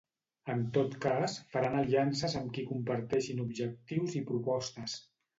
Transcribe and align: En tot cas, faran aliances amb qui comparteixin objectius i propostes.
En 0.51 0.61
tot 0.75 0.93
cas, 1.01 1.33
faran 1.55 1.75
aliances 1.81 2.35
amb 2.39 2.49
qui 2.55 2.63
comparteixin 2.69 3.43
objectius 3.43 4.15
i 4.21 4.23
propostes. 4.31 4.97